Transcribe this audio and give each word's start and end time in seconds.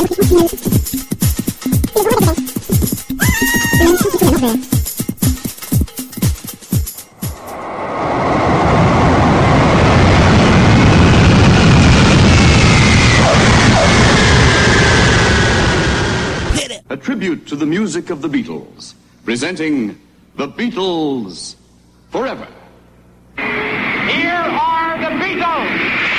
A 0.00 0.02
tribute 16.96 17.46
to 17.48 17.56
the 17.56 17.66
music 17.66 18.08
of 18.08 18.22
the 18.22 18.28
Beatles, 18.28 18.94
presenting 19.26 20.00
the 20.36 20.48
Beatles 20.48 21.56
forever. 22.08 22.48
Here 23.36 24.32
are 24.32 24.98
the 24.98 25.10
Beatles! 25.22 26.09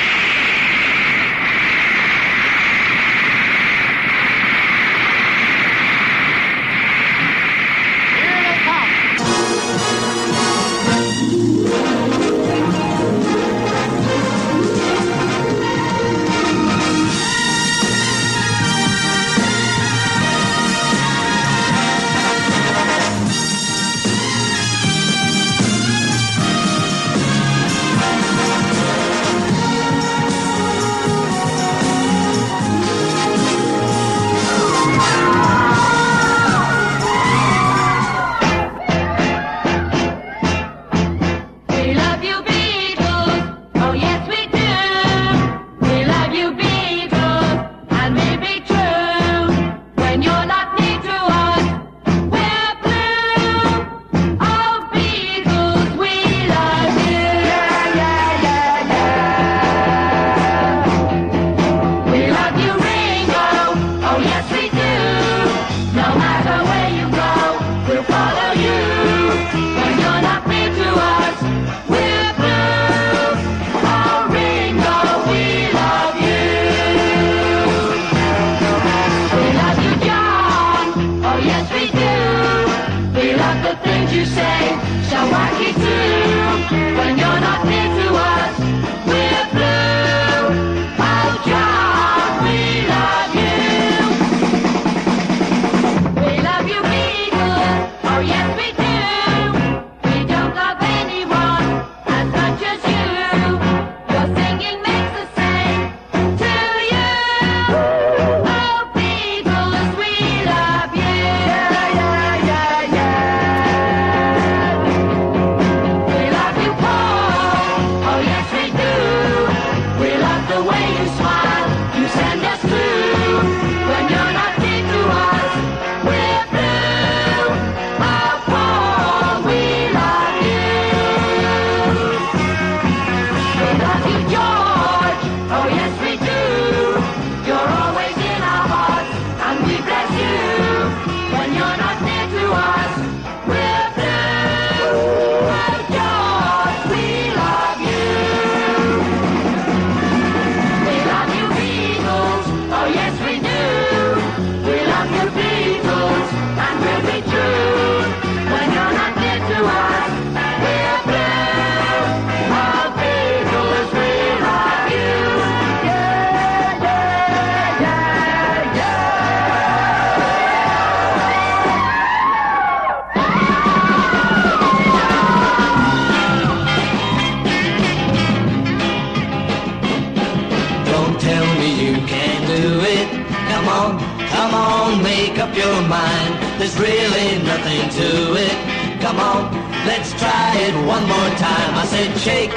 shake. 192.18 192.52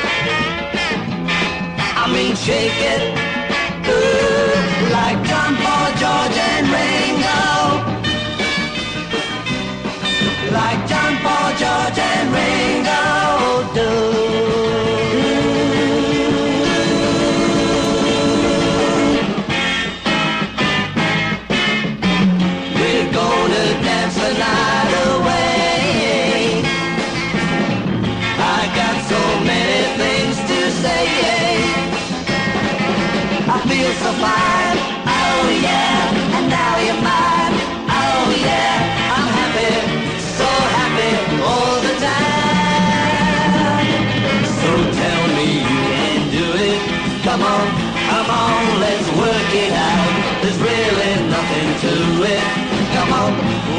I 1.96 2.10
mean, 2.12 2.34
shake 2.34 2.72
it. 2.72 3.13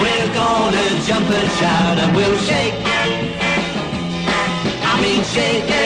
We're 0.01 0.33
gonna 0.33 0.87
jump 1.07 1.29
and 1.29 1.49
shout 1.59 1.97
and 2.03 2.15
we'll 2.15 2.37
shake. 2.39 2.73
I 4.91 5.01
mean 5.01 5.23
shake 5.23 5.69
it. 5.69 5.84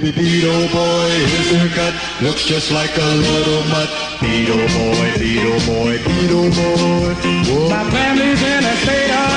Baby 0.00 0.40
Beatle 0.40 0.72
boy, 0.72 1.10
his 1.10 1.50
haircut 1.50 1.94
looks 2.22 2.46
just 2.46 2.70
like 2.70 2.96
a 2.96 3.10
little 3.20 3.62
mutt. 3.68 3.90
Beatle 4.18 4.56
boy, 4.56 5.10
Beatle 5.20 5.60
boy, 5.66 5.98
Beatle 5.98 6.48
boy. 6.56 7.14
Whoa. 7.52 7.68
My 7.68 7.90
family's 7.90 8.42
in 8.42 8.64
a 8.64 8.76
state 8.76 9.10
of 9.10 9.29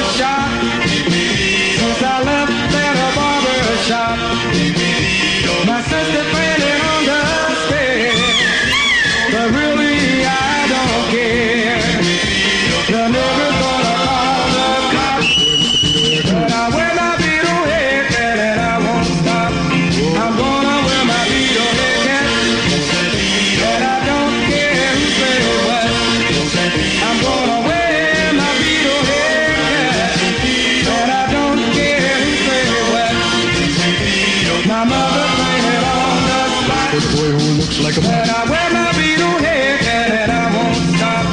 My 34.65 34.85
mother 34.85 35.27
painted 35.43 35.83
on 35.83 36.23
the 36.23 36.41
spot, 36.63 36.91
The 36.95 37.01
boy 37.11 37.29
who 37.35 37.47
looks 37.59 37.79
like 37.83 37.97
a 37.97 38.01
mutt. 38.01 38.29
I 38.29 38.49
wear 38.49 38.69
my 38.71 38.91
Beatle 38.95 39.39
haircut, 39.43 40.11
and 40.21 40.31
I 40.31 40.45
won't 40.55 40.79
stop. 40.95 41.25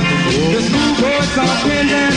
The 0.50 0.60
schoolboys 0.66 1.38
are 1.38 1.62
pins 1.62 2.09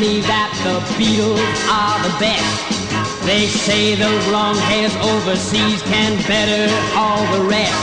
me 0.00 0.20
that 0.22 0.54
the 0.62 0.78
Beatles 0.94 1.58
are 1.66 1.98
the 2.06 2.14
best. 2.22 3.26
They 3.26 3.50
say 3.50 3.98
those 3.98 4.26
long 4.30 4.54
hairs 4.70 4.94
overseas 5.02 5.82
can 5.82 6.14
better 6.30 6.70
all 6.94 7.18
the 7.34 7.42
rest. 7.50 7.74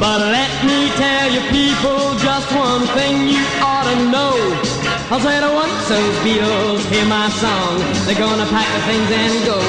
But 0.00 0.24
let 0.32 0.48
me 0.64 0.88
tell 0.96 1.28
you 1.28 1.44
people 1.52 2.16
just 2.24 2.48
one 2.56 2.88
thing 2.96 3.28
you 3.28 3.44
ought 3.60 3.84
to 3.84 3.96
know. 4.08 4.32
I 5.12 5.20
said 5.20 5.44
once 5.52 5.76
those 5.92 6.16
Beatles 6.24 6.88
hear 6.88 7.04
my 7.04 7.28
song, 7.36 7.84
they're 8.08 8.16
gonna 8.16 8.48
pack 8.48 8.68
their 8.72 8.84
things 8.88 9.10
and 9.12 9.36
go 9.44 9.60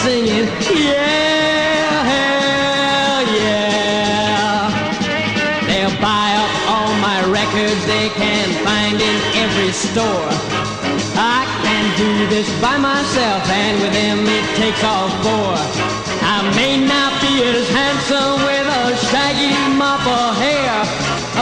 singing, 0.00 0.48
yeah, 0.72 2.00
hell 2.08 3.24
yeah. 3.36 4.72
They'll 5.68 5.96
buy 6.00 6.32
up 6.40 6.52
all 6.72 6.92
my 6.96 7.20
records 7.28 7.80
they 7.84 8.08
can 8.16 8.48
find 8.64 8.96
in 8.96 9.16
every 9.36 9.72
store. 9.72 10.79
I 11.16 11.46
can 11.62 11.84
do 11.96 12.26
this 12.28 12.48
by 12.60 12.76
myself, 12.78 13.42
and 13.48 13.80
with 13.82 13.94
him 13.94 14.26
it 14.26 14.46
takes 14.56 14.82
all 14.84 15.08
four. 15.24 15.54
I 16.22 16.42
may 16.54 16.76
not 16.76 17.12
be 17.20 17.42
as 17.42 17.68
handsome 17.68 18.44
with 18.46 18.66
a 18.66 18.96
shaggy 19.10 19.52
mop 19.76 20.06
of 20.06 20.36
hair, 20.36 20.84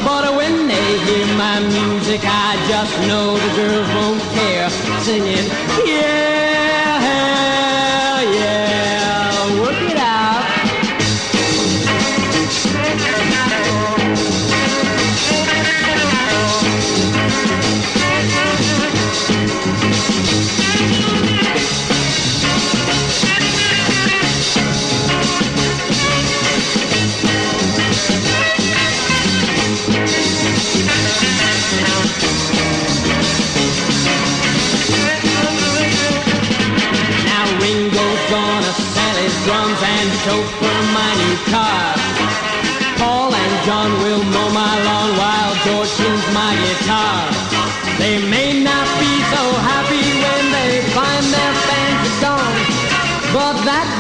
but 0.03 0.35
when 0.37 0.69
they 0.69 0.89
hear 1.07 1.27
my 1.37 1.61
music, 1.61 2.21
I 2.25 2.57
just 2.69 2.95
know 3.09 3.37
the 3.37 3.51
girls 3.57 3.89
won't 3.97 4.23
care. 4.35 4.71
Singing, 5.05 5.49
yeah, 5.85 6.38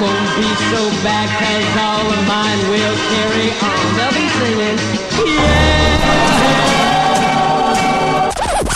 so 0.06 0.90
bad, 1.02 1.28
cause 1.38 1.76
all 1.82 2.06
of 2.06 2.22
mine 2.28 2.58
will 2.70 2.96
carry 3.10 3.50
on. 3.66 3.96
They'll 3.96 4.14
be 4.14 4.28
singing, 4.38 4.78
yeah. 5.36 5.88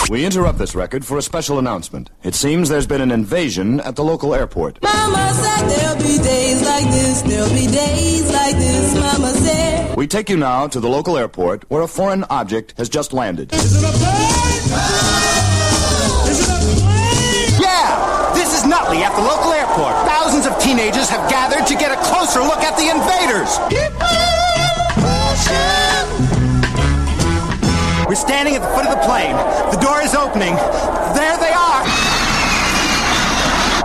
We 0.09 0.25
interrupt 0.25 0.59
this 0.59 0.75
record 0.75 1.05
for 1.05 1.17
a 1.17 1.21
special 1.21 1.57
announcement. 1.57 2.09
It 2.23 2.35
seems 2.35 2.69
there's 2.69 2.85
been 2.85 3.01
an 3.01 3.09
invasion 3.09 3.79
at 3.79 3.95
the 3.95 4.03
local 4.03 4.35
airport. 4.35 4.79
Mama 4.83 5.31
said 5.33 5.67
there'll 5.69 5.97
be 5.97 6.17
days 6.21 6.61
like 6.61 6.85
this, 6.85 7.21
there'll 7.23 7.49
be 7.49 7.65
days 7.67 8.31
like 8.31 8.55
this, 8.55 8.93
Mama 8.93 9.31
said. 9.31 9.97
We 9.97 10.05
take 10.05 10.29
you 10.29 10.37
now 10.37 10.67
to 10.67 10.79
the 10.79 10.89
local 10.89 11.17
airport 11.17 11.63
where 11.69 11.81
a 11.81 11.87
foreign 11.87 12.25
object 12.25 12.75
has 12.77 12.89
just 12.89 13.11
landed. 13.13 13.51
This 18.43 18.59
is 18.59 18.67
Nutley 18.67 18.99
at 18.99 19.15
the 19.15 19.23
local 19.23 19.55
airport. 19.55 19.95
Thousands 20.03 20.43
of 20.43 20.51
teenagers 20.59 21.07
have 21.07 21.23
gathered 21.31 21.63
to 21.63 21.79
get 21.79 21.95
a 21.95 21.99
closer 22.03 22.43
look 22.43 22.59
at 22.59 22.75
the 22.75 22.91
invaders. 22.91 23.55
We're 28.03 28.19
standing 28.19 28.59
at 28.59 28.61
the 28.61 28.67
foot 28.75 28.83
of 28.83 28.91
the 28.91 28.99
plane. 29.07 29.39
The 29.71 29.79
door 29.79 30.03
is 30.03 30.11
opening. 30.11 30.59
There 31.15 31.39
they 31.39 31.55
are. 31.55 31.81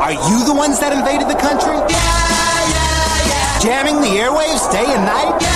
Are 0.02 0.18
you 0.26 0.42
the 0.42 0.58
ones 0.58 0.82
that 0.82 0.90
invaded 0.90 1.30
the 1.30 1.38
country? 1.38 1.78
Yeah, 1.78 1.94
yeah, 1.94 3.30
yeah. 3.30 3.62
Jamming 3.62 4.02
the 4.02 4.18
airwaves 4.18 4.66
day 4.74 4.90
and 4.90 5.06
night? 5.06 5.38
Yeah, 5.38 5.54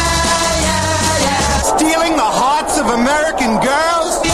yeah, 0.62 1.26
yeah. 1.26 1.74
Stealing 1.74 2.14
the 2.14 2.30
hearts 2.38 2.78
of 2.78 2.86
American 2.86 3.58
girls? 3.58 4.22
Yeah, 4.22 4.30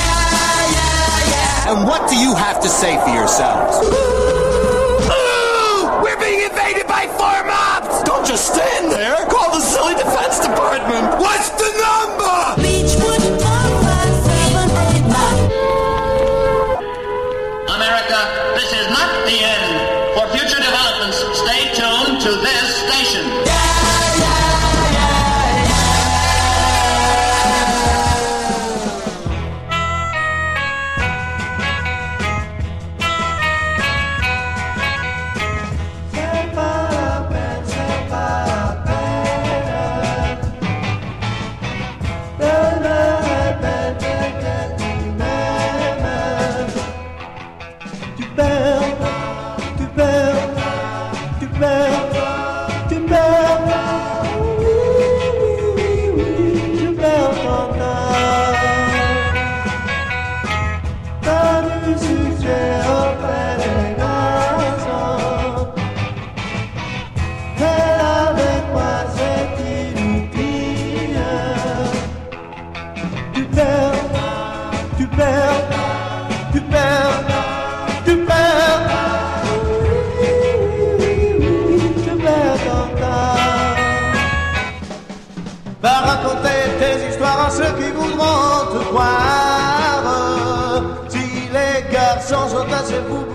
yeah, 0.77 1.33
yeah. 1.33 1.73
And 1.73 1.89
what 1.89 2.05
do 2.13 2.21
you 2.21 2.37
have 2.37 2.61
to 2.61 2.69
say 2.69 3.01
for 3.01 3.17
yourselves? 3.17 3.81
Just 8.29 8.53
stand 8.53 8.93
there. 8.93 9.17
Call 9.33 9.55
the 9.55 9.61
silly 9.61 9.95
defense 9.95 10.39
department. 10.39 11.17
What's 11.19 11.49
the 11.57 11.65
number? 11.81 12.61
Beechwood, 12.61 13.25
one, 13.41 13.73
five, 13.81 14.15
seven, 14.29 14.69
eight, 14.85 15.07
nine. 15.09 15.49
America, 17.73 18.21
this 18.53 18.69
is 18.69 18.87
not 18.93 19.09
the 19.25 19.33
end. 19.33 19.81
For 20.13 20.29
future 20.37 20.61
developments, 20.61 21.25
stay 21.41 21.73
tuned 21.73 22.21
to 22.21 22.31
this 22.45 22.69
station. 22.85 23.38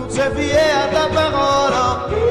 se 0.08 0.30
fiera 0.30 0.86
da 0.92 1.08
parola 1.08 2.23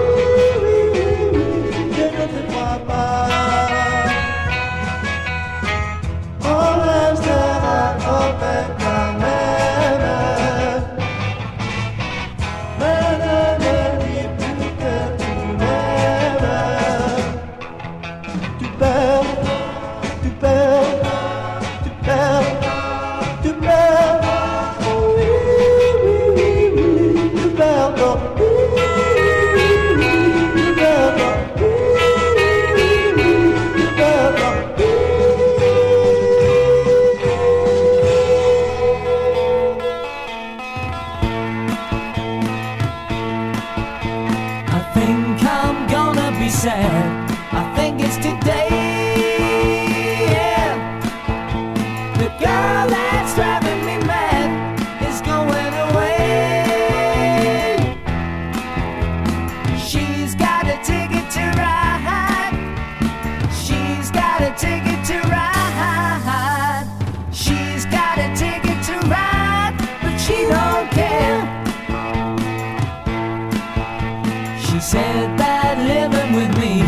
She 74.73 74.79
said 74.79 75.37
that 75.37 75.77
living 75.77 76.33
with 76.33 76.49
me 76.57 76.81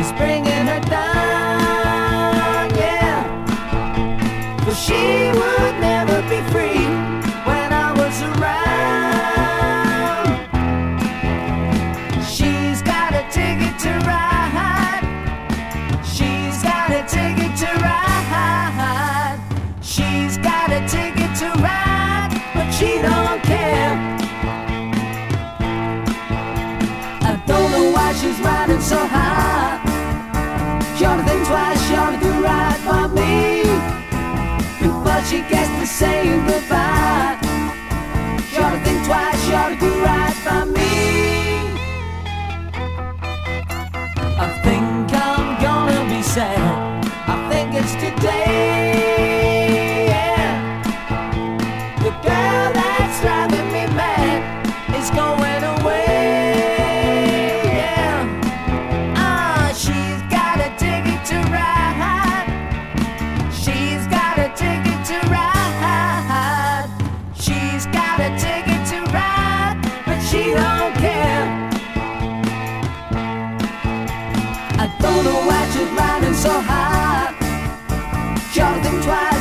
is 0.00 0.12
bringing 0.12 0.66
her 0.70 0.78
down, 0.86 1.07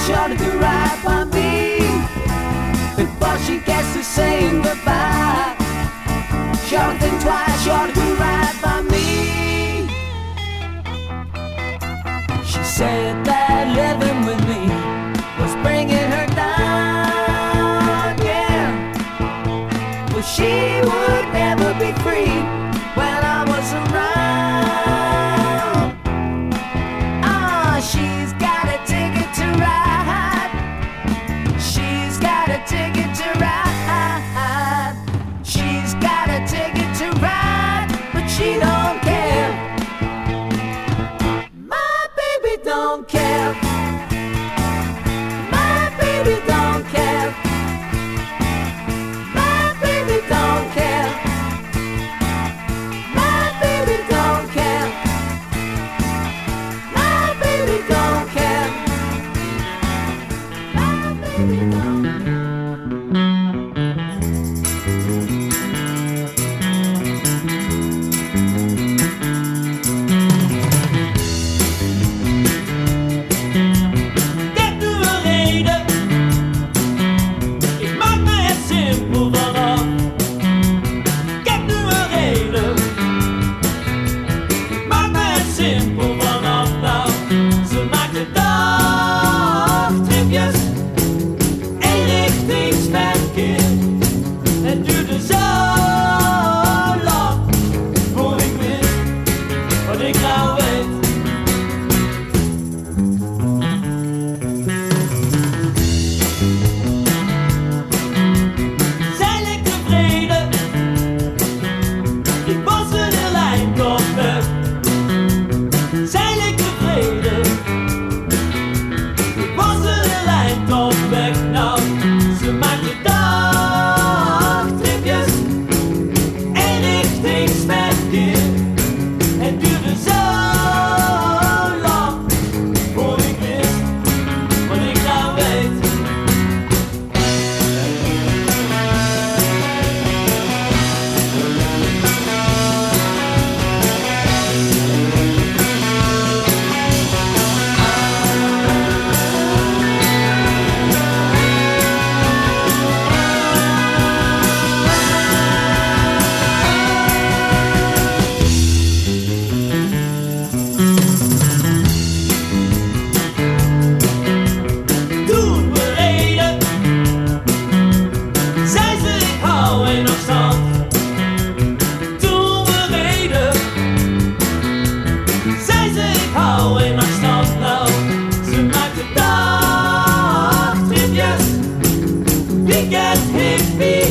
sure 0.08 0.30
to 0.30 0.38
do 0.38 0.52
right 0.60 1.00
by 1.04 1.26
me 1.36 1.80
before 2.96 3.38
she 3.40 3.60
gets 3.60 3.92
to 3.94 4.02
saying 4.02 4.62
goodbye. 4.62 5.54
Sure 6.70 6.94
to 6.94 7.00
think 7.02 7.22
twice, 7.22 7.62
sure 7.66 7.88
to 7.88 7.94
do 7.94 8.08
right 8.16 8.56
by 8.64 8.82
me. 8.94 9.88
She 12.46 12.64
said 12.64 13.26
that 13.26 13.64
living 13.82 14.20
with 14.30 14.42
me 14.48 14.62
was 15.40 15.54
bringing 15.62 16.10
her 16.16 16.28
down. 16.28 18.18
Yeah, 18.30 20.14
was 20.14 20.26
she? 20.26 20.77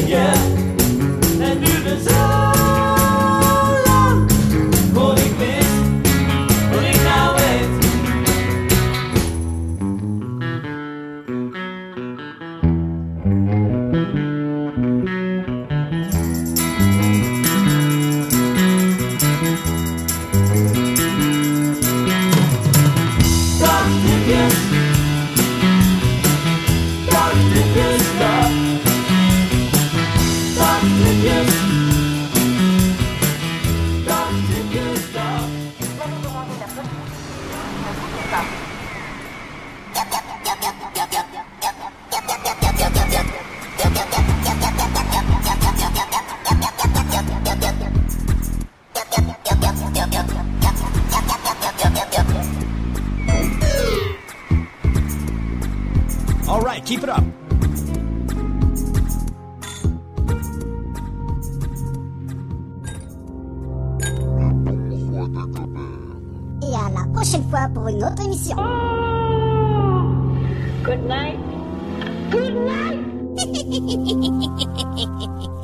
yeah. 0.04 0.35
good 72.30 72.54
night. 72.54 73.02